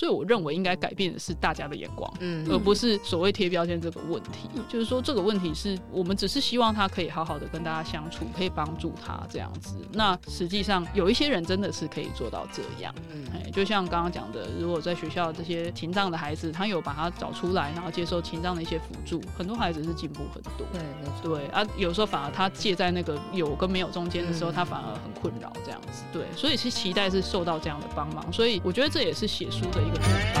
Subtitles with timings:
[0.00, 4.48] 所以我认为应该改变的是大家的眼光，嗯，而不是所谓贴标签这个问题。
[4.54, 9.76] 嗯、就是说这个问题是我们只是希望他可以好好的跟大家相处，可以帮助他这样子。
[9.92, 20.66] 那实际上有一些人真的是可以做到这样，嗯，就像刚刚讲的，如果在学校这些情障的孩子，他有把他找出来，然后接受情障的一些辅助，很多孩子是进步很多。
[20.72, 21.36] 对，没错。
[21.36, 26.04] 对啊，有时候反而他介在那个有跟没有中间的时候，嗯、他反而很困扰这样子。
[26.10, 28.32] 对，所以是期待是受到这样的帮忙。
[28.32, 30.40] 所以我觉得这也是写书的一个目的。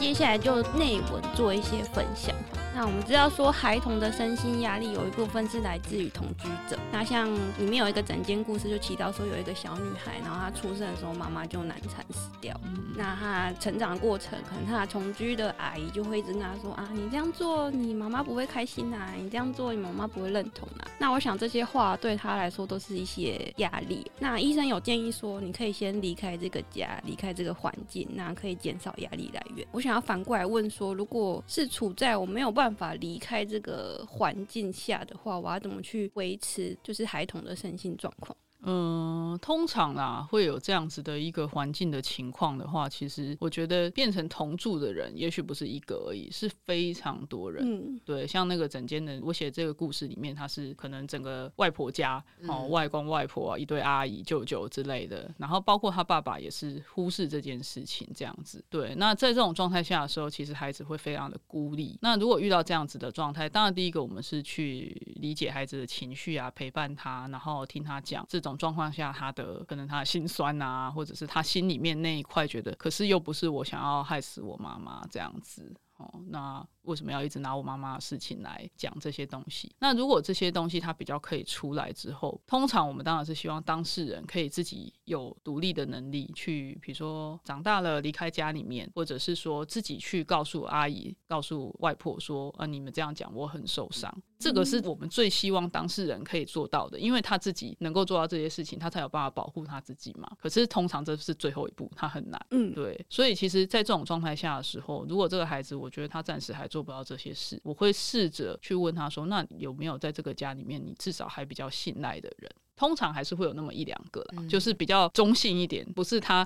[0.00, 2.34] 接下来就内文做一些分享。
[2.80, 6.78] 那我们知道说，孩童的身心压力有一部分是来自于同居者。
[6.90, 12.58] 那像里面有一个整间故事，就提到说有一个小女孩，然后她出生的时候妈妈就难产死掉。
[12.64, 20.88] 嗯、那她成长的过程，可能她同居的阿姨就会一直跟她说啊，你这样做你妈妈不会开心啊，你这样做你妈妈不会认同啊。
[20.98, 24.10] 那我想这些话对她来说都是一些压力。
[24.18, 29.66] 那医生有建议说，你可以先离开这个家，离开这个环境，那可以减少压力来源。
[29.70, 38.36] 我想要反过来问说，如果是处在我没有办法办法离开这个环境下的话，我要怎么去维持就是孩童的身心状况？
[38.62, 47.64] 嗯，通常啦，会有这样子的一个环境的情况的话，其实我觉得变成同住的人，也许不是一个而已，是非常多人。
[47.64, 58.62] 嗯，对，像那个整间的，我写这个故事里面，他是可能整个外婆家哦，外公外婆啊，一堆阿姨舅舅之类的，然后包括他爸爸也是忽视这件事情这样子。
[58.68, 61.98] 对，那在这种状态下的时候，其实孩子会非常的孤立。
[62.02, 68.49] 那如果遇到这样子的状态，当然第一个我们是去理解孩子的情绪啊，陪伴他，然后听他讲这种。
[68.56, 76.66] 状况下，他的可能他的心酸啊，或者是他心里面那一块觉得，可是又不是我想要害死我妈妈这样子哦，那。
[76.82, 79.70] 为什么要一直拿我妈妈的事情来讲这些东西？
[79.78, 100.26] 那如果这些东西它比较可以出来之后，通常我们当然是希望当事人可以自己有独立的能力去，比如说长大了离开家里面，或者是说自己去告诉阿姨、告诉外婆说：“啊，你们这样讲我很受伤。”这个是我们最希望当事人可以做到的，因为他自己能够做到这些事情，他才有办法保护他自己嘛。
[100.40, 102.46] 可是通常这是最后一步，他很难。
[102.50, 102.98] 嗯，对。
[103.10, 116.42] 所以其实，在这种状态下的时候，如果这个孩子，我觉得他暂时还做不到这些事，我会试着去问他说：“那有没有在这个家里面，你至少还比较信赖的人？”通常还是会有那么一两个啦，嗯、就是比较中性一点，不是他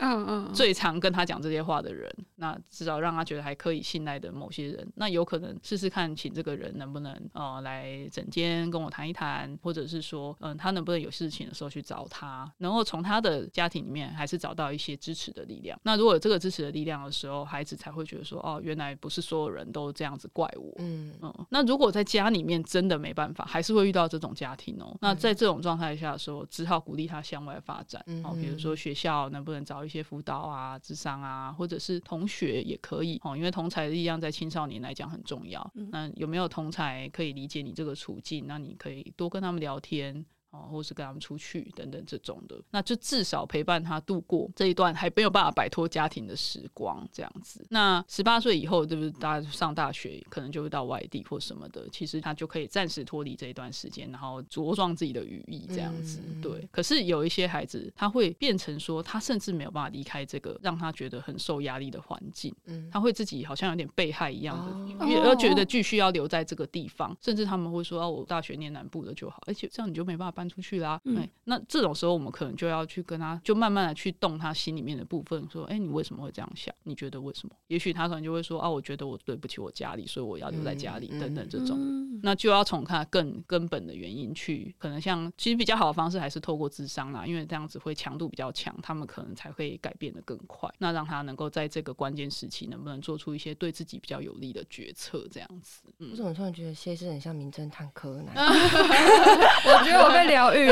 [0.52, 2.12] 最常跟他讲这些话的人。
[2.18, 15.78] 嗯嗯、那至少让他觉得还可以信赖的某些人，那有可能试试看，请这个人能不能呃来诊间跟我谈一谈，或者是说，嗯、呃，他能不能有事情的时候去找他，然后从他的家庭里面还是找到一些支持的力量。
[15.84, 20.74] 那如果有这个支持的力量的时候，孩子才会觉得说，哦，原来不是所有人都这样子怪我。
[20.78, 21.32] 嗯嗯。
[21.50, 24.96] 那如果在家里面真的没办法，还是会遇到这种家庭哦、喔。
[25.00, 26.18] 那在这种状态下。
[26.24, 35.70] 说只好鼓励他向外发展，哦，比如说学校能不能找一些辅导啊、智商啊，或者是同学也可以哦，因为同才的力量在青少年来讲很重要。
[35.90, 38.46] 那有没有同才可以理解你这个处境？
[38.46, 40.24] 那你可以多跟他们聊天。
[40.54, 47.66] 哦，或是跟他们出去等等这种的，那就至少陪伴他度过这一段还没有办法摆脱家庭的时光，这样子。
[47.70, 49.10] 那十八岁以后，对不对？
[49.20, 56.20] 大家上大学可能就会到外地或什么的，其实他就可以暂时脱离这一段时间，然后茁壮自己的羽翼，这样子。
[56.40, 56.68] 对。
[56.70, 64.56] 可是有一些孩子，他会变成说，他甚至没有办法离开这个让他觉得很受压力的环境，嗯他会自己好像有点被害一样
[64.98, 71.00] 的，要觉得继续要留在这个地方，甚至他们会说：“啊，我大学念南部的就好，而且这样你就没办法搬出去啦。
[71.04, 76.74] 嗯，欸，那这种时候我们可能就要去跟他，就慢慢的去动他心里面的部分，说，哎，欸，你为什么会这样想？
[76.82, 77.56] 你觉得为什么？
[77.68, 81.78] 也许他可能就会说，啊，我觉得我对不起我家里，所以我要留在家里，等等这种。
[81.80, 90.68] 嗯，那就要从他更根本的原因去，可能像其实比较好的方式还是透过智商啦，因为这样子会强度比较强，他们可能才会改变的更快。
[90.78, 95.26] 那让他能够在这个关键时期，能不能做出一些对自己比较有利的决策？
[95.30, 95.82] 这样子。
[95.98, 98.34] 嗯，我怎么突然觉得谢师很像名侦探柯南？
[99.64, 100.68] 我觉得我被疗愈。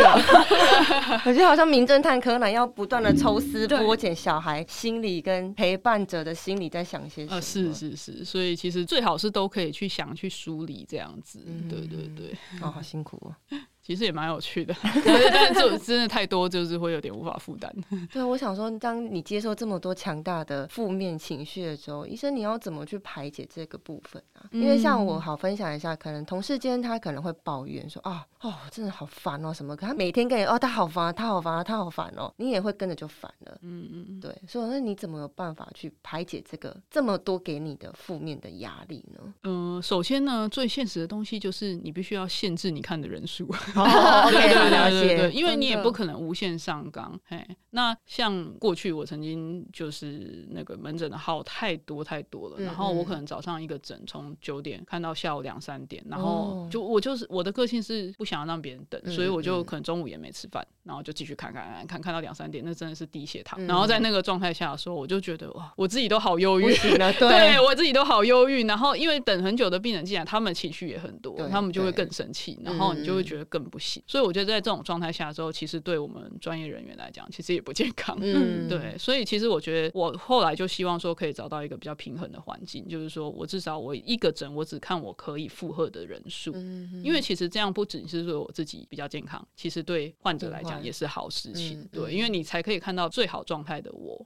[1.24, 7.40] 我觉得好像名侦探柯南要不断的抽丝剥茧，小孩心理跟陪伴者的心理在想些什么？
[7.40, 11.38] 是是是，所以其实最好是都可以去想去梳理这样子。
[11.70, 13.34] 对对对，哦，好辛苦哦。
[13.82, 14.72] 其实也蛮有趣的，
[15.04, 17.68] 但是但是就真的太多，就是会有点无法负担。
[18.12, 24.31] 对，我想说，当你接受这么多强大的负面情绪的时候，医生你要怎么去排解这个部分啊？
[24.50, 29.76] 因为像我好分享一下，可能同事间他可能会抱怨说啊，哦，真的好烦哦，什么？
[29.76, 33.58] 可他每天跟你哦，他好烦，他好烦，他好烦哦，你也会跟着就烦了。
[33.62, 39.34] 嗯嗯嗯，对，所以那你怎么有办法去排解这个这么多给你的负面的压力呢？
[39.44, 43.44] 嗯、呃，首先呢，最现实的东西就是你必须要限制你看的人数。
[43.74, 47.18] 哦， 对对对对，因为你也不可能无限上纲。
[47.26, 63.64] 嘿，那像过去我曾经就是那个门诊的号太多太多了，然后我可能早上一个诊从九点看到下午两三点，然后就我就是我的个性是不想要让别人等，所以我就可能中午也没吃饭，然后就继续看看看看看到两三点，那真的是低血糖。
[63.66, 66.72] 然后在那个状态下的时候，我就觉得哇，我自己都好忧郁，
[67.18, 68.64] 对我自己都好忧郁。
[68.64, 74.02] 然后因为等很久的病人进来，他们情绪也很多，他们就会更生气，然后你就会觉得更不行。
[74.06, 78.16] 所以我觉得在这种状态下的时候，其实对我们专业人员来讲，其实也不健康。
[78.20, 78.96] 嗯，对。
[78.96, 86.52] 所以其实我觉得，我后来就希望说，可以找到一个比较平衡的环境，就是说我至少我一个诊，我只看我可以负荷的人数。
[86.54, 91.86] 嗯，因为其实这样不只是说我自己比较健康，其实对患者来讲也是好事情。
[91.90, 94.24] 对，因为你才可以看到最好状态的我。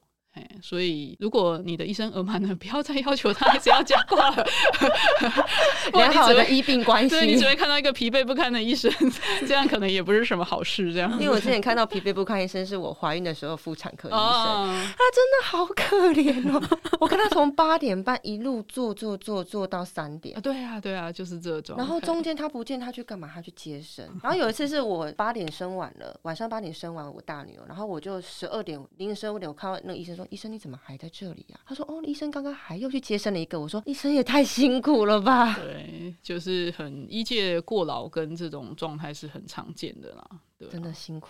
[0.62, 4.46] 所以，如果你的医生额满了， 不要再要求他还是要讲话了。
[5.94, 8.90] 良好的医病关系，对，你只会看到一个疲惫不堪的医生，
[9.46, 10.92] 这样可能也不是什么好事。
[10.92, 16.62] 这样，因为我之前看到疲惫不堪医生是我怀孕的时候妇产科医生，他真的好可怜哦。
[17.00, 20.40] 我跟他从八点半一路坐坐坐坐到三点。
[20.40, 21.76] 对啊，对啊，就是这种。
[21.76, 23.30] 然后中间他不见，他去干嘛？
[23.32, 24.04] 他去接生。
[24.22, 30.25] 然后有一次是我八点生完了，晚上八点生完我大女儿，然后我就十二点凌晨十二点，我看到那个医生说。
[30.30, 31.60] 医生，你怎么还在这里呀？
[31.66, 40.28] 他说：“哦，医生刚刚还又去接生了一个。”我说：“医生也太辛苦了吧？”对，就是很医界过劳跟这种状态是很常见的啦。
[40.58, 41.28] 对，真的辛苦。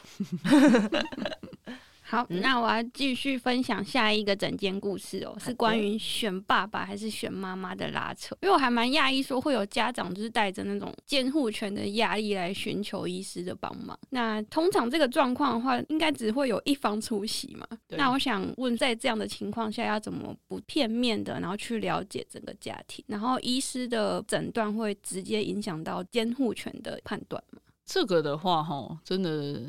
[2.09, 8.37] 好，那我要继续分享下一个整间故事哦，是关于选爸爸还是选妈妈的拉扯。
[8.43, 13.99] 因为我还蛮讶异，说会有家长就是带着那种监护权的压力来寻求医师的帮忙。
[14.11, 17.67] 那通常这个状况的话，应该只会有一方出席嘛？
[17.89, 27.61] 那我想问，在这样的情况下，要怎么不片面的，然后去了解整个家庭，然后医师的诊断会直接影响到监护权的判断吗？
[27.87, 29.63] 这个的话，哈，真的，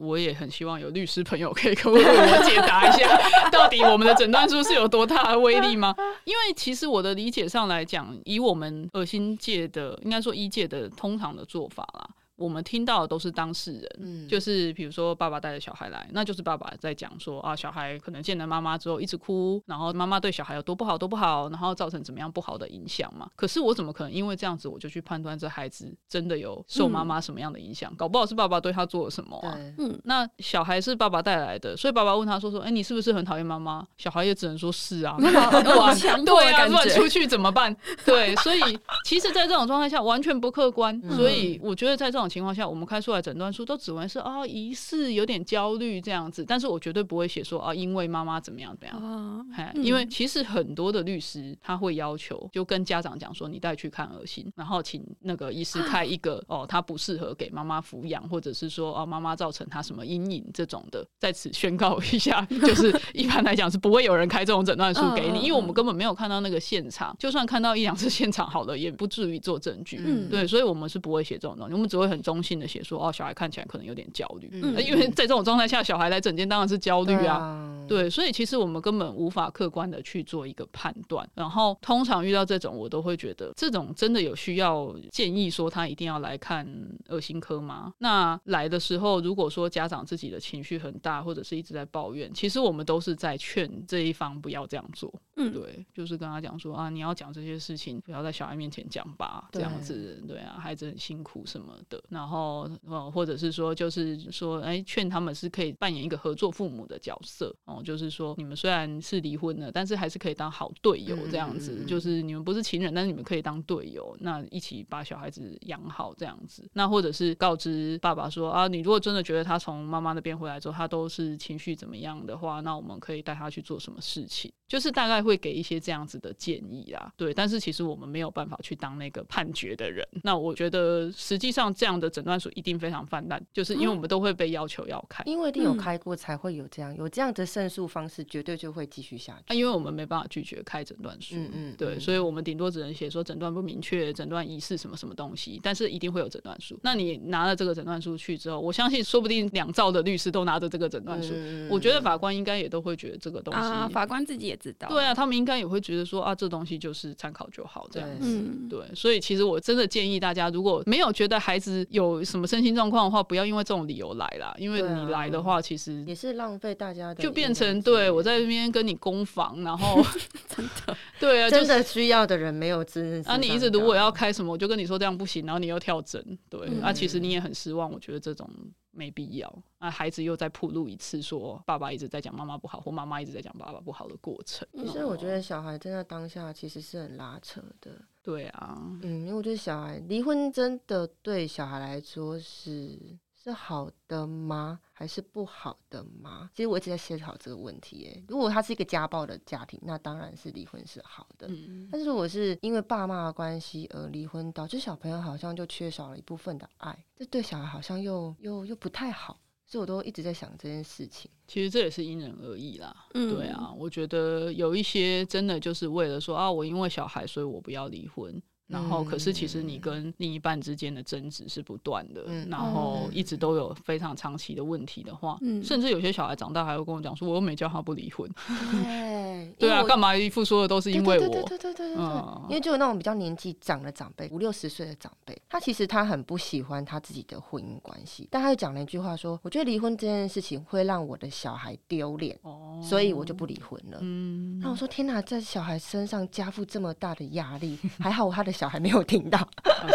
[0.00, 3.16] 我也很希望有律师朋友可以跟我解答一下，
[3.52, 5.94] 到底我们的诊断书是有多大的威力吗？
[6.24, 12.08] 因为其实我的理解上来讲，以我们恶心界的，应该说医界的通常的做法啦。
[12.36, 23.28] 我们听到的都是当事人，嗯，就是比如说爸爸带着小孩来，那就是爸爸在讲说啊，小孩可能见了妈妈之后一直哭，然后妈妈对小孩有多不好多不好，然后造成怎么样不好的影响嘛。
[23.36, 27.92] 可是我怎么可能因为这样子我就去判断这孩子真的有受妈妈什么样的影响？
[27.92, 29.56] 嗯、搞不好是爸爸对他做了什么啊？
[29.78, 33.86] 嗯，那小孩是爸爸带来的，所以爸爸问他说说，哎，你是不是很讨厌妈妈？
[33.96, 37.74] 小孩也只能说是啊， 对啊，乱出去怎么办？
[38.04, 38.60] 对，所以
[39.04, 49.46] 其实，在这种状态下完全不客观，嗯、所以我觉得在这种情况下，我们开出来诊断书都只会是啊，疑似有点焦虑这样子，但是我绝对不会写说啊，因为妈妈怎么样怎么样。
[49.74, 70.00] 因为其实很多的律师他会要求，就跟家长讲说，你带去看恶心，然后请那个医师开一个哦，他不适合给妈妈抚养，或者是说哦，妈妈造成他什么阴影这种的，在此宣告一下， 就是一般来讲是不会有人开这种诊断书给你，因为我们根本没有看到那个现场，就算看到一两次现场好了，也不至于做证据。
[70.04, 72.94] 嗯，对，所以我们是不会写这种东西，我们只会很中性的写说。
[73.04, 81.28] 哦，小孩看起来可能有点焦虑，嗯，因为在这种状态下，小孩来诊间当然是焦虑啊，对，所以其实我们根本无法客观的去做一个判断。
[81.34, 86.66] 然后通常遇到这种，我都会觉得这种真的有需要建议说他一定要来看
[87.08, 87.92] 恶心科吗？
[87.98, 95.12] 那来的时候，如果说家长自己的情绪很大，或者是一直在抱怨，其实我们都是在劝这一方不要这样做。
[95.36, 102.70] 嗯，对，就是跟他讲说啊，你要讲这些事情，不要在小孩面前讲吧，这样子，对啊，孩子很辛苦什么的，然后。
[102.86, 116.68] 呃，或者是说，就是说，哎，劝他们是可以扮演一个合作父母的角色哦，就是说，你们虽然是离婚了，但是还是可以当好队友这样子，嗯、就是你们不是情人，但是你们可以当队友，那一起把小孩子养好这样子。
[116.74, 127.12] 那或者是告知爸爸说啊，你如果真的觉得他从妈妈那边回来之后，他都是情绪怎么样的话，那我们可以带他去做什么事情，就是大概会给一些这样子的建议啦。
[127.16, 130.06] 对，但是其实我们没有办法去当那个判决的人。
[130.22, 139.44] 那我觉得实际上这样的诊断书一定非常泛滥，就是因为我们都会被要求要开，因为一定有开过才会有这样有这样的胜诉方式，绝对就会继续下去。
[139.48, 146.78] 那因为我们没办法拒绝开诊断书，嗯嗯，对，所以我们顶多只能写说诊断不明确，诊断疑似什么什么东西，但是一定会有诊断书。
[146.82, 158.20] 那你拿了这个诊断书去之后，我相信说不定两兆的律师都拿着这个诊断书，嗯，我觉得法官应该也都会觉得这个东西，啊，法官自己也知道，对啊，他们应该也会觉得说啊，这东西就是参考就好这样。
[158.20, 170.02] 子，对，所以其实我真的建议大家，如果没有觉得孩子有什么身心状况的话，不要因为这种理由来啦，因为你来的话，其实也是浪费大家的，就变成对我在这边跟你攻防，然后
[170.54, 170.96] 真的。
[171.20, 178.48] 对啊，真的需要的人没有资啊，你一直如果要开什么，我就跟你说这样不行，然后你又跳针，对，嗯、啊，其实你也很失望，我觉得这种
[178.94, 184.66] 没必要，啊，孩子又再铺路一次说爸爸一直在讲妈妈不好，或妈妈一直在讲爸爸不好的过程。
[184.72, 188.00] 其实我觉得小孩真的当下其实是很拉扯的。
[188.22, 192.98] 对啊，嗯，因为我觉得小孩离婚真的对小孩来说是
[193.44, 194.80] 是好的吗？
[194.90, 196.48] 还是不好的吗？
[196.54, 198.10] 其实我一直在思考这个问题。
[198.10, 201.46] 哎，如果他是一个家暴的家庭，那当然是离婚是好的。
[201.50, 209.38] 嗯，但是如果是因为爸妈的关系而离婚，导致小朋友好像就缺少了一部分的爱，这对小孩好像又又又不太好。
[209.66, 211.30] 所以我都一直在想这件事情。
[211.46, 212.94] 其实这也是因人而异啦。
[213.14, 218.40] 嗯，对啊，我觉得有一些真的就是为了说啊，我因为小孩，所以我不要离婚。
[218.66, 228.26] 然后，可是其实你跟另一半之间的争执是不断的，嗯、然后一直都有非常长期的问题的话，嗯、甚至有些小孩长大还会跟我讲说，我又没叫他不离婚。
[228.72, 231.20] 对， 对啊，干嘛一副说的都是因为我？
[231.20, 243.98] 对对对对对对，嗯、因为就有那种比较年纪长的长辈，五六十岁的长辈，他其实他很不喜欢他自己的婚姻关系，但他又讲了一句话说，我觉得离婚这件事情会让我的小孩丢脸，哦、所以我就不离婚了。
[244.00, 248.53] 嗯，那我说天哪，在小孩身上加负这么大的压力，还好他的。
[248.54, 249.38] 小孩没有听到，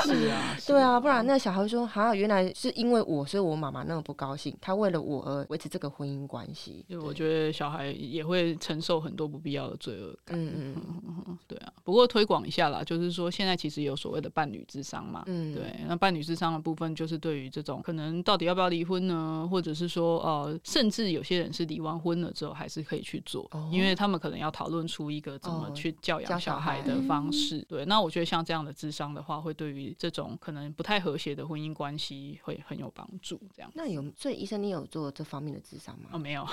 [0.03, 6.85] 是啊， 对啊，不然那小孩会说，好，原来是因为我，所以我妈妈那么不高兴，他为了我而维持这个婚姻关系。
[6.89, 10.37] 就我觉得小孩也会承受很多不必要的罪恶感。
[10.37, 10.75] 嗯
[11.27, 11.71] 嗯， 对啊。
[11.83, 15.79] 不过推广一下啦，就是说现在其实有所谓的伴侣智商嘛，嗯，对。
[15.87, 27.63] 那伴侣智商的部分，就是对于这种可能到底要不要离婚呢，或者是说呃，甚至有些人是离完婚了之后还是可以去做，哦、因为他们可能要讨论出一个怎么去教养小孩的方式。
[27.69, 28.39] 对，那我觉得像。
[28.49, 33.39] 这样的智商的话，会对于这种可能不太和谐的婚姻关系会很有帮助。
[33.55, 36.09] 这样，那有，所以医生，你有做这方面的智商吗？
[36.13, 36.43] 哦，没有，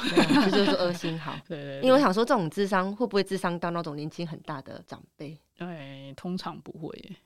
[0.45, 1.35] 这就是恶心好。
[1.49, 5.41] 对，对对，因为我想说，这种智商会不会智商到那种年纪很大的长辈？
[5.57, 7.17] 对，通常不会，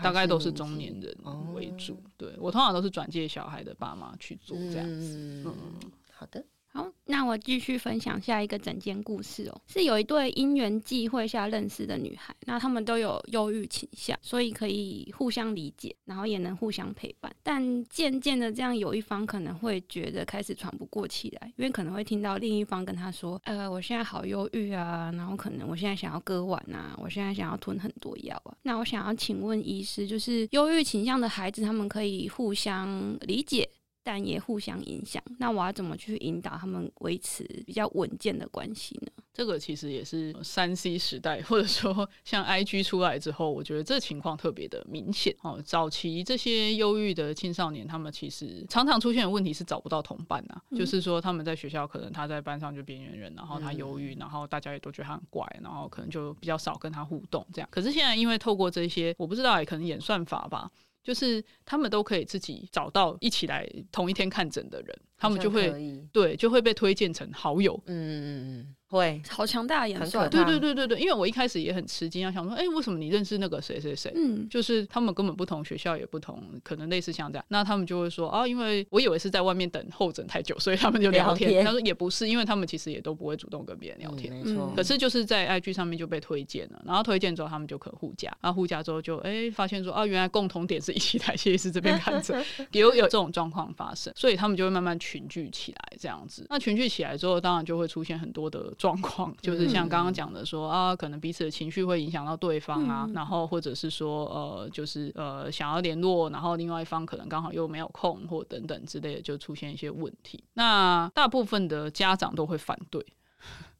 [0.00, 1.12] 大概都是中年人
[1.52, 1.94] 为主。
[1.94, 5.42] 哦、对，我通常都是转介小孩的爸妈去做这样子。
[5.44, 6.44] 嗯，嗯好的。
[6.72, 9.60] 好，那我继续分享下一个整间故事哦。
[9.66, 17.34] 是有一对因缘际会下认识的女孩，那他们都有忧郁倾向，所以可以互相理解，然后也能互相陪伴。
[17.42, 33.68] 但渐渐的，这样有一方可能会觉得开始喘不过气来，因为可能会听到另一方跟他说：“呃，我现在好忧郁啊，然后可能我现在想要割腕啊，我现在想要吞很多药啊。”那我想要请问医师，就是忧郁倾向的孩子，他们可以互相理解，
[34.02, 39.12] 但也互相影响，那我要怎么去引导他们维持比较稳健的关系呢？
[39.32, 45.62] 这个其实也是三 C 时代，或者说 像 IG 出来之后，我觉得这情况特别的明显哦。
[45.64, 57.68] 早期这些忧郁的青少年，他们其实常常出现的问题是找不到同伴呐、啊，嗯、就是说他们在学校可能他在班上就边缘人，然后他忧郁，然后大家也都觉得他很怪，然后可能就比较少跟他互动这样。
[57.70, 60.70] 可是现在因为透过这些，我不知道也可能演算法吧。
[61.02, 65.72] 就是他们都可以自己找到一起来同一天看诊的人，他们就会
[66.12, 67.80] 对就会被推荐成好友。
[67.86, 68.76] 嗯嗯嗯。
[68.90, 74.12] 会好强大的演算，对对对对对，因为我一开始也很吃惊啊，想说，哎，为什么你认识那个谁谁谁？
[74.16, 81.50] 嗯，就是他们根本不同学校，也不同，可能类似像这样，那他们就会说啊，因为我以为是在外面等候诊太久，所以他们就聊天。
[81.50, 84.72] 聊天他说也不是，因为他们其实也都不会主动跟别人聊天，嗯、没错。
[84.74, 96.44] 可是就是在 IG 上面就被推荐了，然后推荐之后他们就可互加，然后互加之后就哎发现说啊，原来共同点是一起台谢医师这边看诊， 也有有这种状况发生，所以他们就会慢慢群聚起来这样子。
[96.50, 99.70] 那群聚起来之后，当然就会出现很多的状况，就是。
[99.70, 110.42] 像刚刚讲的说啊，可能彼此的情绪会影响到对方啊，嗯、然后或者是说呃，就是呃想要联络，然后另外一方可能刚好又没有空或等等之类的，就出现一些问题。
[110.54, 113.00] 那大部分的家长都会反对。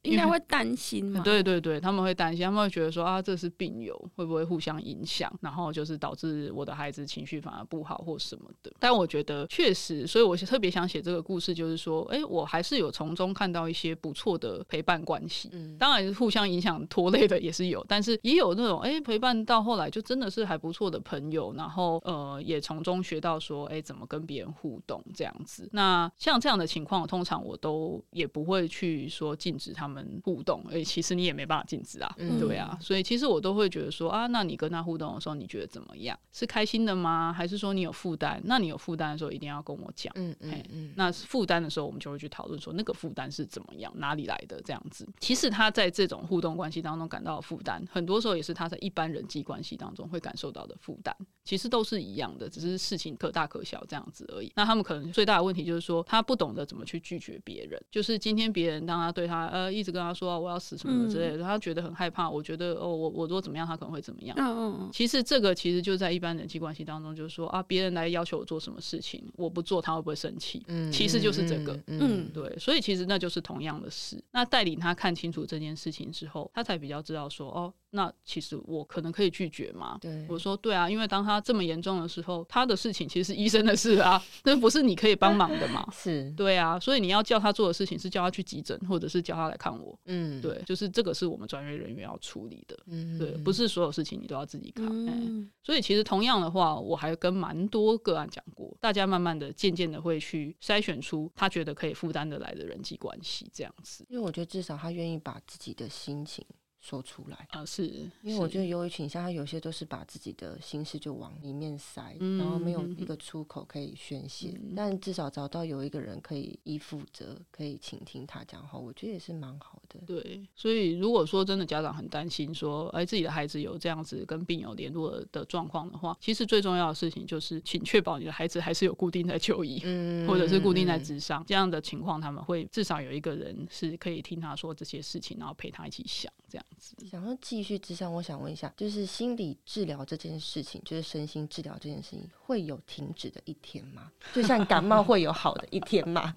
[0.03, 1.21] 应该会担心嘛？
[1.21, 8.73] 对对对，他们会担心，他们会觉得说啊，这是病友，会不会互相影响，然后就是导致我的孩子情绪反而不好或什么的。
[8.79, 15.51] 但我觉得确实，所以我特别想写这个故事，就是说，哎，我还是有从中看到一些不错的陪伴关系。
[15.53, 25.69] 嗯，当然互相影响拖累的也是有，但是也有那种哎陪伴到后来就真的是还不错的朋友，然后呃也从中学到说，哎怎么跟别人互动这样子。
[25.73, 29.90] 那像这样的情况，通常我都也不会去说禁止他们
[30.25, 36.19] 互动，哎其实你也没办法禁止啊，嗯、对啊，所以其实我都会觉得说啊，那你跟他互动的时候，你觉得怎么样？
[36.33, 37.33] 是开心的吗？
[37.33, 38.41] 还是说你有负担？
[38.45, 40.13] 那你有负担的时候，一定要跟我讲。
[40.17, 40.93] 嗯嗯嗯。
[40.97, 45.07] 那负担的时候，我们就会去讨论说那个负担是怎么样，哪里来的这样子。
[45.19, 51.15] 其实他在这种互动关系当中感到的负担，很多时候也是他在一般人际关系当中会感受到的负担。
[51.45, 54.53] 其实都是一样的，只是事情可大可小这样子而已。
[54.55, 57.81] 那他们可能最大的问题就是说，他不懂得怎么去拒绝别人。
[57.91, 62.29] 就是今天别人当他对他呃一直跟他说啊我要死什么之类的，他觉得很害怕。
[62.29, 64.37] 我觉得哦，我我如果怎么样，他可能会怎么样。
[64.39, 64.91] 嗯嗯。
[64.93, 70.63] 其实这个其实就在一般人际关系当中，就是说啊，别人来要求我做什么事情，我不做，他会不会生气？
[70.69, 71.77] 嗯，其实就是这个。
[71.87, 72.55] 嗯，对。
[72.59, 74.23] 所以其实那就是同样的事。
[74.33, 77.73] 那带领他看清楚这件事情之后，他才比较知道说哦。
[77.91, 79.99] 那其实我可能可以拒绝嘛？
[80.01, 85.87] 对，我说对啊，因为当他这么严重的时候，他的事情其实是医生的事啊，那不是你可以帮忙的嘛？
[85.93, 89.99] 是，对啊，所以你要叫他做的事情是叫他去急诊，或者是叫他来看我。
[90.07, 92.79] 嗯，对，就是这个是我们专业人员要处理的。
[92.87, 94.87] 嗯，对，不是所有事情你都要自己扛。
[94.87, 104.05] 嗯，欸，所以其实同样的话，我还跟蛮多个案讲过，大家慢慢的、渐渐的会去筛选出他觉得可以负担得来的人际关系，这样子。
[104.09, 106.45] 因为我觉得至少他愿意把自己的心情。
[106.81, 107.87] 说出来啊，是
[108.23, 114.59] 因为我觉得忧郁倾向，他有些都是把自己的心事就往里面塞，嗯、然后没有一个出口可以宣泄。
[114.61, 120.01] 嗯、但至少找到有一个人可以依附着，可以倾听他讲话，我觉得也是蛮好的。
[120.07, 136.65] 对，所以如果说真的家长很担心说，哎，自己的孩子有这样子跟病友联络的状况的话，其实最重要的事情就是，请确保你的孩子还是有固定在就医，嗯、 或者是固定在咨商，这样的情况，他们会至少有一个人是可以听他说这些事情，然后陪他一起想这样。
[137.11, 144.11] 想要继续之上，我想问一下，就是心理治疗这件事情，就是身心治疗这件事情，会有停止的一天吗？
[144.33, 146.35] 就像感冒会有好的一天吗？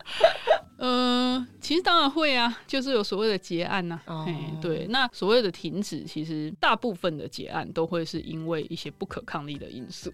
[0.77, 4.25] 嗯、呃，其实当然会啊，就是有所谓的结案呐、啊。
[4.27, 10.11] 哎、哦，对，那所谓的停止，其实大部分的结案都会是因为一些不可抗力的因素，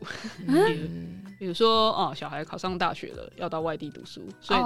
[0.48, 0.88] 嗯、比 如
[1.40, 4.60] 比如说哦，小孩考上大学了，要到外地读书，所以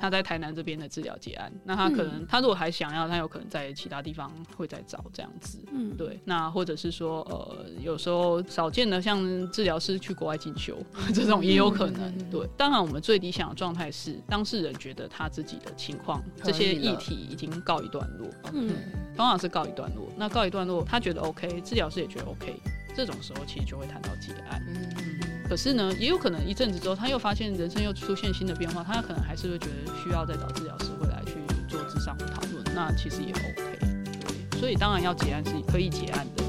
[0.00, 1.48] 他在台南这边的治疗结案。
[1.48, 5.58] 哦、那他可能，嗯、他如果还想要，他有可能在其他地方会再找这样子。
[5.72, 6.20] 嗯，对。
[6.24, 12.02] 那或者是说，呃，有时候少见的像治疗师去国外进修，嗯、 这种也有可能。
[12.18, 15.56] 嗯、对，当然我们最理想的状态是当事人觉得他自己。
[15.66, 18.70] 的情况，这些议题已经告一段落，嗯，
[19.16, 20.08] 通常是告一段落。
[20.16, 22.54] 那告一段落，他觉得 OK，治疗师也觉得 OK，
[22.94, 24.62] 这种时候其实就会谈到结案。
[24.68, 24.86] 嗯，
[25.48, 31.32] 可是呢，也有可能一阵子之后，他又发现人生又出现新的变化，他可能还是会觉得需要再找治疗师回来去
[31.68, 32.64] 做智商的讨论。
[32.74, 33.78] 那其实也 OK，
[34.50, 36.44] 对，所以当然要结案是可以结案的。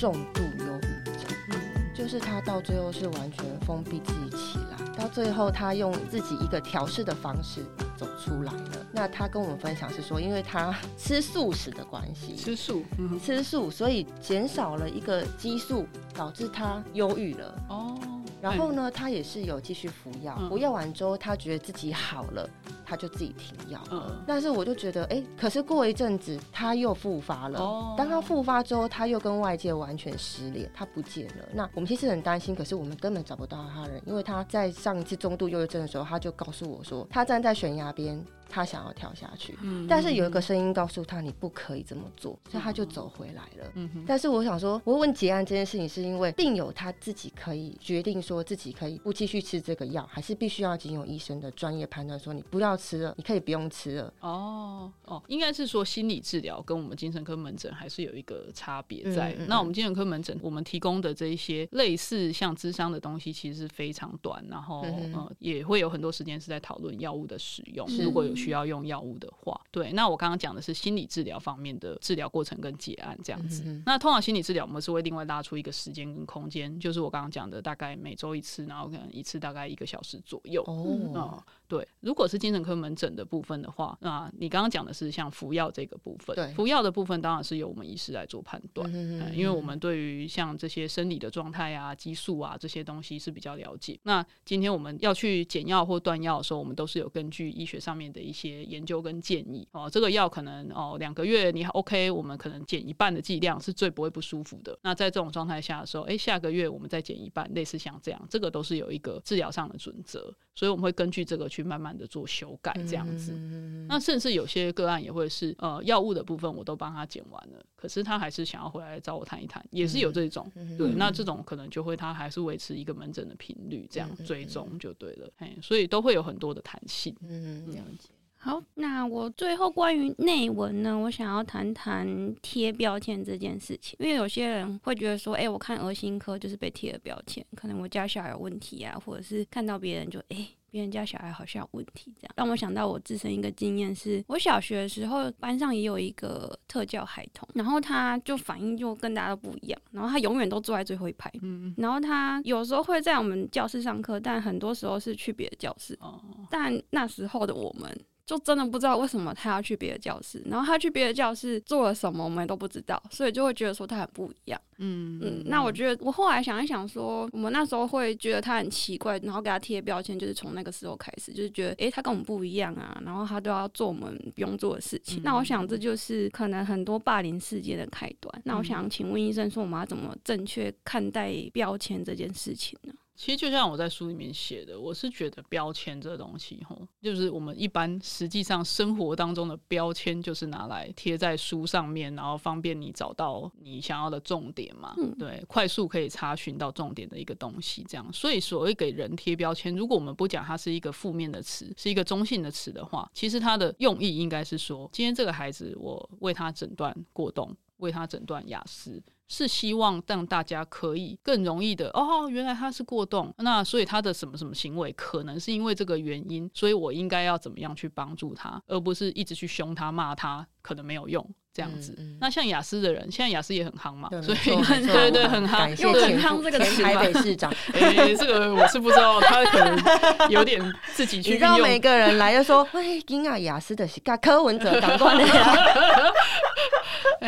[0.00, 1.54] 重度忧郁症，
[1.94, 7.62] 就是他到最后是完全封闭自己起来，到最后他用自己一个调试的方式
[7.98, 8.86] 走出来了。
[8.92, 12.82] 那他跟我们分享是说，因为他吃素食的关系，吃素，
[13.22, 17.54] 吃素，所以减少了一个激素，导致他忧郁了。
[17.68, 18.00] 哦。
[18.40, 22.48] 然后呢，他也是有继续服药，服药完之后，他觉得自己好了，
[22.90, 24.24] 他就自己停药了。
[24.26, 27.94] 但是我就觉得，哎，可是过一阵子他又复发了。
[27.96, 31.44] 当他复发之后，他又跟外界完全失联，他不见了。
[31.54, 38.20] 那我们其实很担心，可是我们根本找不到他人，因为他在上一次中度忧郁症的时候，他就告诉我说，他站在悬崖边。
[38.50, 43.72] 他想要跳下去，嗯、但是有一个声音告诉他，你不可以这么做，嗯、所以他就走回来了。
[43.74, 54.12] 嗯、哼但是我想说，我问结案这件事情，是因为病友他自己可以决定说自己可以不继续吃这个药，还是必须要经由医生的专业判断说你不要吃了，你可以不用吃了。
[54.20, 59.32] 哦哦，应该是说心理治疗跟我们精神科门诊还是有一个差别在。
[59.46, 68.34] 那我们精神科门诊我们提供的这一些类似像智商的东西，其实是非常短，然后嗯，哼嗯也会有很多时间是在讨论药物的使用，是如果有。
[68.40, 69.92] 需要用药物的话，对。
[69.92, 73.62] 那我刚刚讲的是心理治疗方面的治疗过程跟结案这样子。
[73.66, 80.62] 嗯、那通常心理治疗，我们是会另外拉出一个时间跟空间，就是我刚刚讲的，大概每周一次，然后可能一次大概一个小时左右。
[80.66, 80.98] 哦。
[81.14, 93.96] 嗯对，如果是精神科门诊的部分的话，那你刚刚讲的是像服药这个部分，对，服药的部分当然是由我们医师来做判断，嗯嗯，因为我们对于像这些生理的状态啊、激素啊这些东西是比较了解。
[94.02, 99.88] 那今天我们要去减药或断药的时候，我们都是有根据医学上面的一些研究跟建议哦。
[99.88, 104.76] 这个药可能哦两个月你 OK，我们可能减一半的剂量是最不会不舒服的。
[104.82, 110.34] 那在这种状态下的时候，哎，下个月我们再减一半，类似像这样，这个都是有一个治疗上的准则。
[110.54, 113.32] 所以我们会根据这个去慢慢的做修改，这样子。
[113.34, 120.50] 嗯、那甚至有些个案也会是，呃，药物的部分我都帮他减完了，可是他还是想要回来找我谈一谈，也是有这种。
[120.54, 125.30] 嗯、对，嗯、那这种可能就会他还是维持一个门诊的频率，这样追踪就对了。
[125.36, 127.14] 嘿，所以都会有很多的弹性。
[127.22, 128.08] 嗯，这样子。
[128.42, 142.32] 好，那我最后关于内文呢，我想要谈谈贴标签这件事情，因为有些人会觉得说，哎、欸，我看儿心科就是被贴了标签，可能我家小孩有问题啊，或者是看到别人就，哎、欸，别人家小孩好像有问题这样。
[142.36, 157.98] 让我想到我自身一个经验是，我小学的时候班上也有一个特教孩童，然后他就反应就跟大家都不一样，然后他永远都坐在最后一排，嗯，然后他有时候会在我们教室上课，但很多时候是去别的教室，哦，但那时候的我们。
[158.30, 164.60] 就真的不知道为什么他要去别的教室，然后他去别的教室做了什么，我们都不知道，所以就会觉得说他很不一样。
[164.78, 175.18] 嗯嗯，那我觉得我后来想一想说，我们那时候会觉得他很奇怪，然后给他贴标签，就是从那个时候开始，就是觉得诶，他跟我们不一样啊，然后他都要做我们不用做的事情。
[175.18, 178.42] 嗯、那我想这就是可能很多霸凌事件的开端。
[178.44, 182.94] 那我想请问医生说，我们要怎么正确看待标签这件事情呢？
[183.20, 198.10] 其实就像我在书里面写的，我是觉得标签这个东西，吼，就是我们一般实际上生活当中的标签，就是拿来贴在书上面，然后方便你找到你想要的重点嘛，嗯、对，快速可以查询到重点的一个东西，这样。
[198.10, 209.02] 所以所谓给人贴标签，如果我们不讲它是一个负面的词，是一个中性的词的话，其实它的用意应该是说，今天这个孩子，我为他诊断过动，为他诊断亚斯。
[209.32, 221.94] 是希望让大家可以更容易的哦，原来他是过动，那所以他的什么什么行为可能是因为这个原因，所以我应该要怎么样去帮助他，而不是一直去凶他骂他，可能没有用这样子。
[221.98, 224.38] 嗯嗯、那像雅思的人，现在雅思也很夯嘛，所以
[224.84, 230.60] 对对对很夯，用很夯这个词台北市长，哎、欸，这个我是不知道，他可能有点
[230.92, 231.34] 自己 去。
[231.34, 236.12] 你知道每个人来就说，喂，今啊雅思的是跟柯文哲当官的 呀。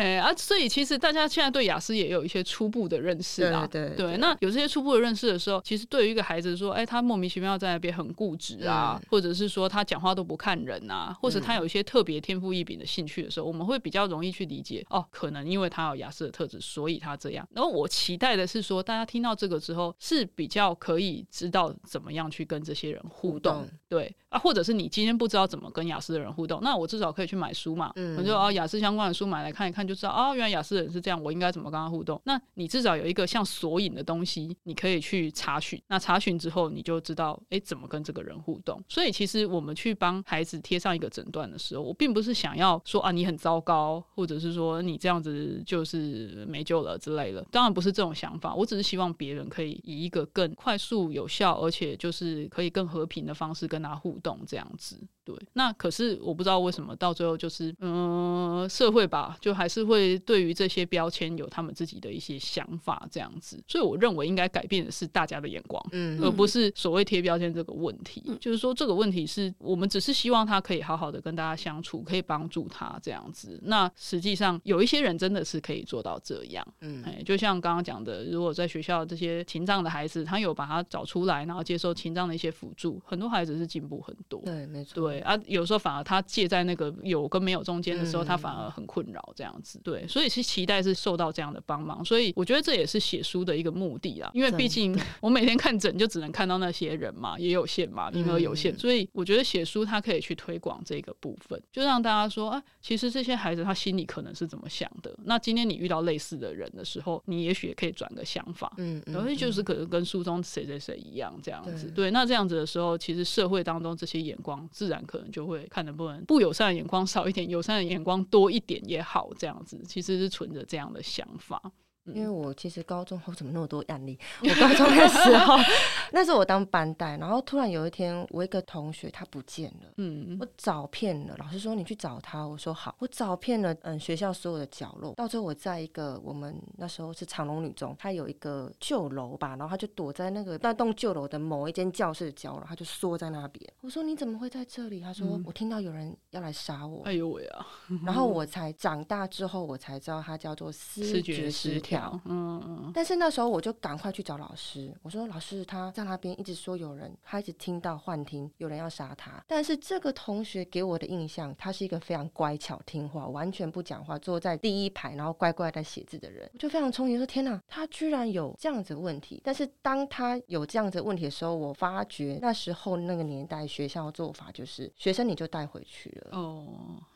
[0.03, 3.65] 哎、欸、啊，所以其实大家现在对雅思也有一些初步的认识啦。
[3.65, 17.47] 对那有这些初步的认识的时候，其实对于一个孩子说，哎、欸，他莫名其妙在那边很固执啊，嗯、或者是说他讲话都不看人啊，或者他有一些特别天赋异禀的兴趣的时候，嗯、我们会比较容易去理解哦，可能因为他有雅思的特质，所以他这样。
[17.55, 29.83] 然后我期待的是说，大家听到这个之后是比较可以知道怎么样去跟这些人互动，互动对啊，或者是你今天不知道怎么跟雅思的人互动，那我至少可以去买书嘛，嗯，我就哦雅思相关的书买来看一看。
[29.83, 32.21] 就知道啊、哦，原来雅思人是这样，我应该怎么跟他互动？
[32.25, 35.81] 那你至少有一个像索引的东西，你可以去查询。
[35.87, 38.81] 那查询之后，你就知道哎，怎么跟这个人互动。
[38.87, 47.45] 所以其实我们去帮孩子贴上一个诊断的时候，我并不是想要说啊，你很糟糕，或者是说你这样子就是没救了之类的。
[47.51, 54.99] 当然不是这种想法，我只是希望别人可以以一个更快速、有效，而且就是可以更和平的方式跟他互动，这样子。
[55.25, 63.63] 对，那可是我不知道为什么到最后就是，嗯、呃，社会吧，就还是会对于这些标签有他们自己的一些想法这样子。
[63.67, 68.21] 所以我认为应该改变的是大家的眼光，嗯，而不是所谓贴标签这个问题。
[68.27, 73.57] 嗯、就是说这个问题是我们只是希望他可以好好的跟大家相处，可以帮助他这样子。
[73.63, 84.41] 那实际上有一些人真的是可以做到这样，嗯，哎，就像刚刚讲的，如果在学校这些情障的孩子，他有把他找出来，然后接受情障的一些辅助，很多孩子是进步很多。
[84.41, 84.95] 对，没错。
[84.95, 85.12] 对。
[85.13, 89.79] 对啊，有时候反而他介在那个有跟没有中间的时候，嗯、他反而很困扰这样子。
[89.83, 94.31] 对，所以是期待是受到这样的帮忙，所以我觉得这也是写书的一个目的啦。
[94.33, 105.13] 因为毕竟 我每天看诊就只能看到那些人嘛，也有限嘛，名额有限，嗯、所以我觉得写书它可以去推广这个部分，就让大家说啊，其实这些孩子他心里可能是怎么想的。
[105.25, 111.87] 那今天你遇到类似的人的时候，你也许也可以转个想法，嗯，然后就是可能跟书中谁谁谁一样这样子。
[111.87, 115.43] 对，对，那这样子的时候，其实社会当中这些眼光自然可能就。
[115.43, 121.61] 会看能不能不友善的眼光少一点，友善的眼光多一点也好，这样子其实是存着这样的想法。
[122.05, 124.17] 因为我其实高中 后怎么那么多案例？
[124.41, 125.55] 我高中的时候，
[126.11, 143.73] 那时候我当班带，然后突然有一天，我一个同学他不见了，嗯，我找遍了，老师说你去找他，我说好，我找遍了，嗯，学校所有的角落，到最后我在一个我们那时候是长隆女中，他有一个旧楼吧，然后他就躲在那个那栋旧楼的某一间教室的角落，他就缩在那边。
[143.81, 144.99] 我说你怎么会在这里？
[144.99, 147.03] 他说、嗯、我听到有人要来杀我。
[147.03, 147.65] 哎呦喂啊！
[148.05, 151.92] 然后我才长大之后，我才知道他叫做思觉失调。
[152.25, 159.43] 嗯嗯，但是那时候我就赶快去找老师，我说老师，他在那边一直说有人，他一直听到幻听，有人要杀他。
[159.47, 166.49] 但是这个同学给我的印象，他是一个非常乖巧听话，完全不讲话，坐在第一排，然后乖乖在写字的人。
[166.53, 169.41] 我就非常憧憬说，天哪，他居然有这样子的问题。
[169.43, 176.37] 但是当他有这样子的问题的时候，我发觉那时候那个年代学校的做法就是，学生你就带回去了。
[176.37, 176.65] 哦，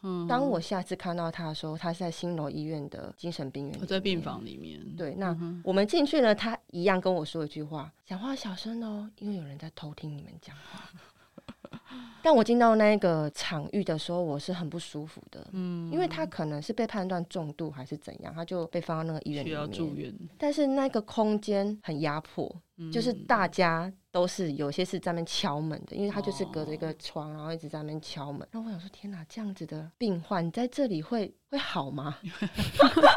[0.04, 0.28] 嗯。
[0.28, 4.67] 当我下次看到他的时候，他是在新楼医院的精神病院，在病房里面。
[4.98, 10.84] 对，那我们进去呢，他一样跟我说一句话：“讲话小声哦，因为有人在偷听你们讲话。
[12.24, 20.14] ”但我进到那个场域的时候，我是很不舒服的，嗯，因为他可能是被判断重度还是怎样，他就被放到那个医院里面，需要住院。
[20.38, 28.46] 但是那个空间很压迫，嗯，就是大家都是有些是在那边敲门的，因为他就是隔着一个窗，然后一直在那边敲门。
[28.52, 32.18] 然后我想说，天哪，这样子的病患在这里会会好吗？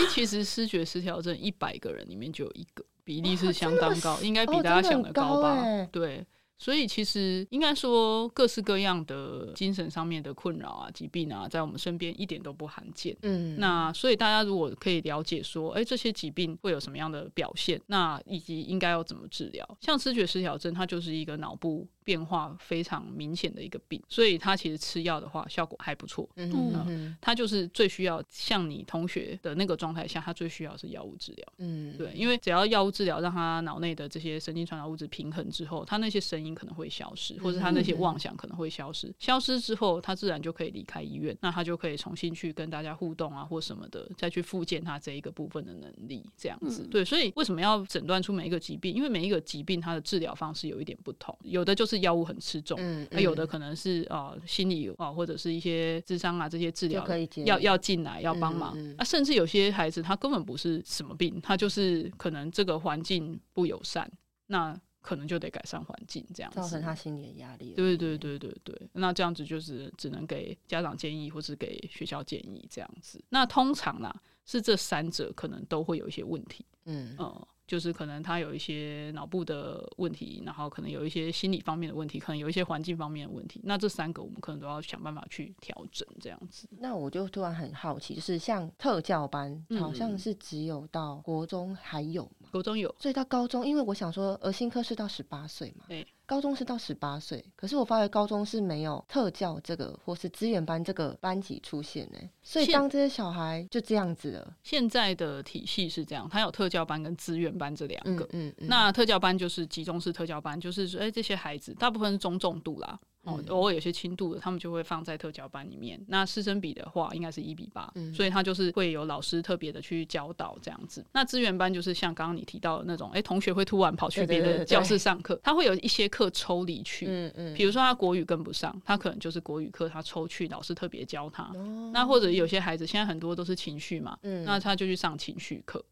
[0.00, 5.62] 哎、欸，其实失觉失调症一百个人里面就有一个，比例是相当高，应该比大家想的高吧？
[5.62, 6.26] 哦、对。
[6.62, 13.16] 所以其实应该说，各式各样的精神上面的困扰啊、疾病啊，在我们身边一点都不罕见。
[13.22, 19.66] 嗯，那所以大家如果可以了解说，哎，这些疾病会有什么样的表现，那以及应该要怎么治疗。
[19.80, 26.28] 像失觉失调症，它就是一个脑部变化非常明显的一个病，所以他其实吃药的话效果还不错。
[26.36, 31.46] 嗯嗯，它就是最需要像你同学的那个状态下，他最需要是药物治疗。
[31.58, 36.50] 嗯，对，因为只要药物治疗让他脑内的这些神经传导物质平衡之后，他那些声音。
[36.60, 39.14] 可能会消失，或者他那些妄想可能会消失。
[39.18, 46.22] 消失之后，他自然就可以离开医院，那他就可以重新去跟大家互动啊，或什么的，再去复健他这一个部分的能力。
[46.36, 47.04] 这样子，对。
[47.04, 48.92] 所以为什么要诊断出每一个疾病？
[48.94, 57.04] 因为每一个疾病它的治疗方式有一点不同，有的就是药物很吃重，嗯，那有的可能是啊、呃、心理啊或者是一些智商啊这些治疗
[57.44, 64.10] 要要进来要帮忙啊，甚至有些孩子他根本不是什么病，他就是可能这个环境不友善，
[64.46, 64.80] 那。
[65.02, 67.72] 可能就得改善环境，这样子造成他心理的压力。
[67.74, 73.18] 对对对对对，那这样子就是只能给家长建议，或是给学校建议这样子。
[73.30, 76.66] 那通常呢，是这三者可能都会有一些问题。
[76.84, 77.46] 嗯嗯。
[77.70, 83.60] 就是可能他有一些脑部的问题，然后可能有一些心理方面的问题，可能有一些环境方面的问题。
[83.62, 86.68] 那这三个我们可能都要想办法去调整，这样子。
[86.80, 92.39] 那我就突然很好奇，就是像特教班，好像是只有到国中还有吗？
[92.50, 95.84] 国中有，所以到高中，因为我想说，儿心科是到十八岁嘛。
[95.88, 96.06] 对。
[96.26, 104.56] 高中是到十八岁，可是我发觉高中是没有特教这个或是资源班这个班级出现呢，所以当这些小孩就这样子了。
[104.62, 108.24] 现在的体系是这样，它有特教班跟资源班这两个。
[108.26, 108.68] 嗯嗯，嗯。
[108.68, 112.96] 那特教班就是集中式特教班，就是说，哎、欸，这些孩子大部分是中重度啦。
[113.24, 116.00] 哦，偶尔有些轻度的，他们就会放在特教班里面。
[116.08, 121.04] 那师生比的话，应该是一比八，嗯，所以他就是会有老师特别的去教导这样子。
[121.12, 131.42] 那资源班就是像刚刚你提到的那种，哎、欸，同学会突然跑去别的教室上课，他会有一些课抽离去，嗯嗯，比如说他国语跟不上，他可能就是国语课他抽去，老师特别教他。
[131.54, 131.90] 哦。
[131.92, 135.84] 那或者有些孩子现在很多都是情绪嘛，嗯，那他就去上情绪课。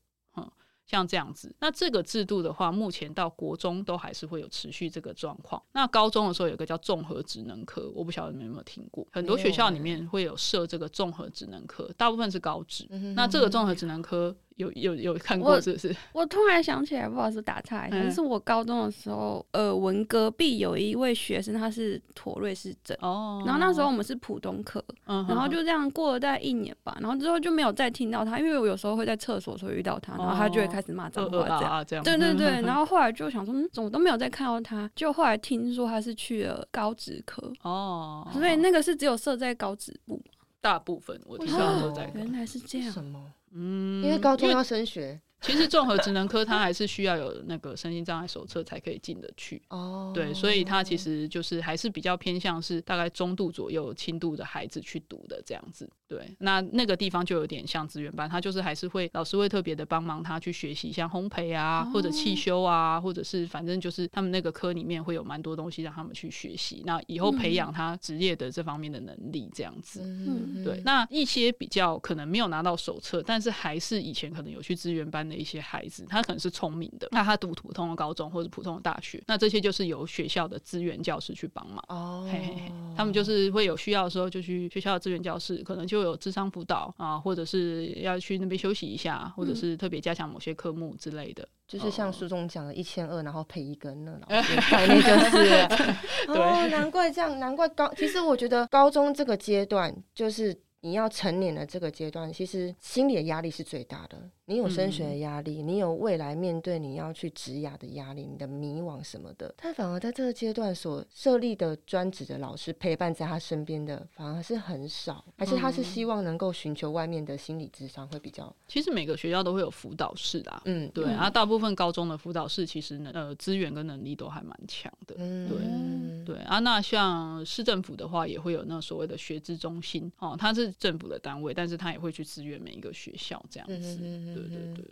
[0.89, 5.63] 像这样子，那这个制度的话，目前到国中都还是会有持续这个状况。
[5.73, 12.89] 那高中的时候有个叫综合职能科，我不晓得你们有没有听过，很多学校里面会有设这个综合职能科，大部分是高职。
[13.15, 14.35] 那这个综合职能科。
[14.59, 15.89] 有有有看过是不是？
[16.13, 23.43] 我， 我突然想起来，不好意思打岔一下，嗯、是我高中的时候，呃，文隔壁有一位学生，他是妥瑞氏症哦。
[23.47, 32.05] 然后那时候我们是普通科，嗯，然后就这样过了大概一年吧，然后之后就没有再听到他，因为我有时候会在厕所的时候遇到他，然后他就会开始骂脏话这样，呃呃啊、这样。
[32.05, 40.21] 对对对，然后后来就想说，嗯，怎么都没有再看到他，就后来听说他是去了高职科哦，所以那个是只有设在高职部，
[40.61, 42.11] 大部分我听到都在。
[42.15, 42.91] 原来是这样。
[42.91, 43.23] 什么？
[43.53, 45.21] 嗯，因为高中要升学。
[45.41, 49.63] 其实综合职能科它还是需要有那个身心障碍手册才可以进得去。
[49.69, 55.89] 哦，对，所以它其实就是还是比较偏向是大概中度左右、轻度的孩子去读的这样子。
[56.09, 70.01] 对，那那个地方就有点像资源班，他就是还是会老师会特别的帮忙他去学习，像烘焙啊，或者汽修啊，或者是反正就是他们那个科里面会有蛮多东西让他们去学习，那以后培养他职业的这方面的能力这样子。
[70.03, 70.81] 嗯，对。
[70.85, 81.85] 那一些比较可能没有拿到手册，但是还是以前可能有去资源班的一些孩子，他可能是聪明的，那他读普通的高中或者普通的大学，那这些就是由学校的资源教师去帮忙。
[81.89, 85.99] 哦，嘿嘿嘿，他们就是会有需要的时候就去学校的资源教室，可能就。
[85.99, 95.67] 有智商辅导啊，或者是要去那边休息一下，或者是特别加强某些科目之类的，就是像书中讲的一千二，然后赔一根那老师 概念就是，
[96.33, 97.93] 对、哦，难怪这样，难怪高。
[97.95, 104.19] 其实我觉得高中这个阶段，就是你要成年的这个阶段，其实心理的压力是最大的。
[104.47, 118.51] 你有升学的压力，嗯、你有未来面对你要去职涯的压力，你的迷惘什么的，但反而在这个阶段所设立的专职的老师陪伴在他身边的反而是很少，还是他是希望能够寻求外面的心理智商会比较。
[118.67, 133.99] 其实每个学校都会有辅导室的，嗯，对，然后大部分高中的辅导室其实能，呃，资源跟能力都还蛮强的，嗯，对，对啊，那像市政府的话，也会有那所谓的学资中心哦，它是政府的单位，但是他也会去支援每一个学校这样子。
[134.01, 134.85] 嗯对对对，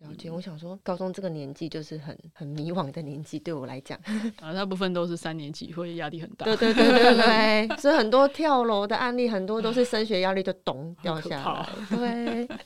[0.00, 0.30] 了解。
[0.30, 3.98] 我想说，高中这个年纪就是很很迷惘的年纪，对我来讲，
[4.40, 6.44] 啊，大部分都是三年级，会压力很大。
[6.44, 11.68] 对对对对对，所以很多 跳楼的案例，很多都是升学压力就咚掉下来。
[11.96, 12.48] 对。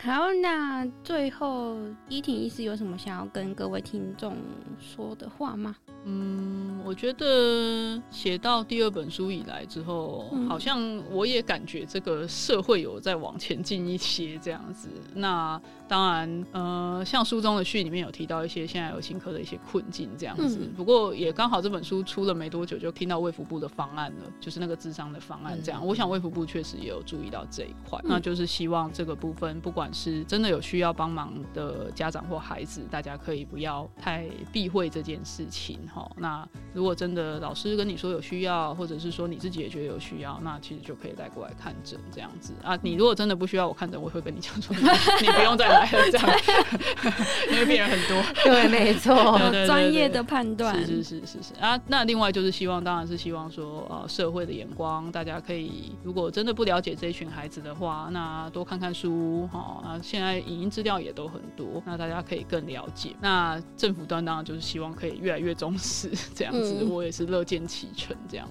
[0.00, 1.76] 好，那最后
[2.08, 4.36] 依婷医师有什么想要跟各位听众
[4.78, 5.74] 说的话吗？
[6.04, 14.88] 嗯，我觉得写到第二本书以来之后，嗯、好像我也感觉这个社会有在往前进一些这样子。
[15.12, 20.58] 那当然，呃，像书中的序里面有提到一些现在有轻科的一些困境这样子。
[20.62, 25.80] 嗯、不过也刚好这本书出了没多久，就听到卫福部的方案了，就是那个智商的方案这样。
[25.80, 35.78] 嗯、我想卫福部确实也有注意到这一块，嗯、那就是希望这个部分，不管是真的有需要帮忙的家长或孩子，大家可以不要太避讳这件事情。
[35.94, 42.76] 哈，那如果真的老师跟你说有需要，或者是说你自己也觉得有需要，那其实就可以带过来看诊这样子啊。
[42.82, 44.74] 你如果真的不需要我看诊，我会跟你讲说，
[45.20, 46.37] 你不用再来了这样，
[47.50, 48.22] 因为病人很多。
[48.44, 49.14] 对，没错，
[49.66, 51.78] 专业的判断是是是是是啊。
[51.86, 59.82] 那另外就是希望，当然是希望说，呃，社会的眼光，大家可以如果真的不了解这一群孩子的话，那多看看书哈。
[59.84, 63.14] 啊，现在影音资料也都很多，那大家可以更了解。
[63.20, 65.88] 那政府端当然就是希望可以越来越重视。
[66.14, 68.48] 是这样子，嗯、 我也是乐见其成这样。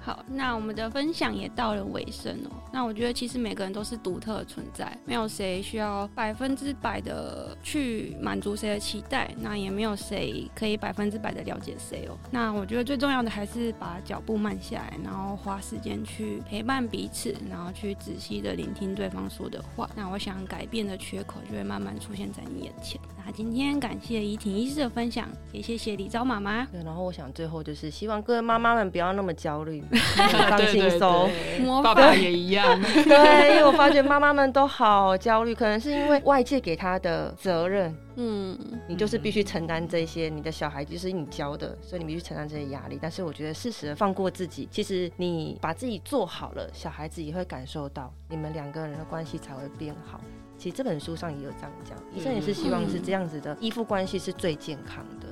[0.00, 2.50] 好，那我们的分享也到了尾声哦。
[2.78, 12.16] 那我觉得其实每个人都是独特的存在，没有谁需要百分之百的去满足谁的期待，那也没有谁可以百分之百的了解谁哦。
[12.30, 19.90] 那我觉得最重要的还是把脚步慢下来，然后花时间去陪伴彼此，然后去仔细的聆听对方说的话。
[19.96, 23.00] 那我想改变的缺口就会慢慢出现在你眼前。
[23.26, 26.64] 那今天感谢怡婷医师的分享，也谢谢李昭妈妈。
[26.66, 29.82] 对，然后我想最后就是希望各位妈妈们不要那么焦虑。
[30.48, 31.28] 放轻松，
[31.82, 32.67] 爸爸也一样。
[33.04, 42.98] 对，因为我发觉妈妈们都好焦虑，可能是因为外界给他的责任，嗯，你就是必须承担这些，你的小孩就是你教的，所以你必须承担这些压力。
[43.00, 50.20] 但是我觉得适时的放过自己，其实你把自己做好了，小孩子也会感受到，你们两个人的关系才会变好。
[50.56, 55.27] 其实这本书上也有这样讲，医生也是希望是这样子的依附关系是最健康的。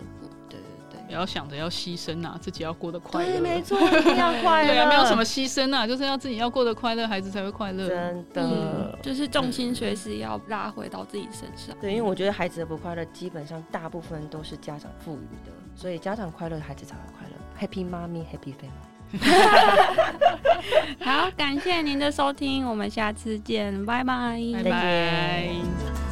[1.07, 3.33] 不要想着要牺牲呐，自己要过得快乐。
[3.33, 4.69] 对，没错，一定要快乐。
[4.75, 7.89] 对啊，没有什么牺牲啊，就是要自己要过得快乐，孩子才会快乐。
[7.89, 11.77] 真的，嗯、就是重心随时要拉回到自己身上。
[11.81, 17.35] 对，因为我觉得孩子的不快乐，基本上大部分都是家长赋予的，所以家长快乐，孩子才会快乐。
[17.59, 18.97] Happy mommy, happy family。
[21.01, 26.06] 好，感谢您的收听，我们下次见，拜拜，拜拜。